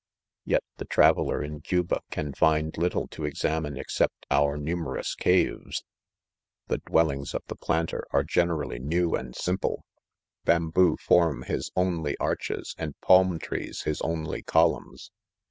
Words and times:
(«)Yet 0.45 0.63
the 0.77 0.85
traveller 0.85 1.43
in 1.43 1.61
Cuba 1.61 1.99
can 2.09 2.33
find 2.33 2.75
little 2.75 3.07
to 3.09 3.23
examine 3.23 3.77
except 3.77 4.25
out 4.31 4.57
numerous 4.57 5.13
caves. 5.13 5.83
The 6.65 6.79
dwellings 6.79 7.35
of 7.35 7.43
the 7.45 7.55
plan 7.55 7.85
ter 7.85 8.05
are 8.09 8.23
generally 8.23 8.79
new 8.79 9.13
and 9.13 9.35
simple. 9.35 9.85
Bamboo 10.43 10.97
Form 10.97 11.43
his 11.43 11.69
only 11.75 12.17
arches 12.17 12.73
and 12.79 12.99
palm 13.01 13.37
trees 13.37 13.83
his 13.83 14.01
only 14.01 14.41
;olumns. 14.41 15.11